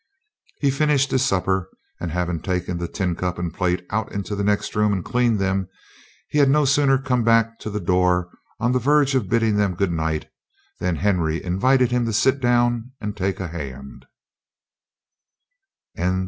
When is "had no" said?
6.39-6.65